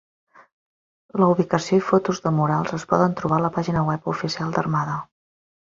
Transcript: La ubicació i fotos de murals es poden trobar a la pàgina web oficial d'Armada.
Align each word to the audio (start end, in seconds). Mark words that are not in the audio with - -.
La 1.23 1.27
ubicació 1.33 1.77
i 1.81 1.83
fotos 1.91 2.23
de 2.25 2.33
murals 2.39 2.73
es 2.79 2.87
poden 2.95 3.15
trobar 3.21 3.41
a 3.41 3.45
la 3.47 3.55
pàgina 3.59 3.87
web 3.91 4.11
oficial 4.15 4.57
d'Armada. 4.57 5.01